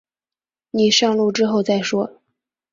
[0.71, 2.19] 你上路之后再说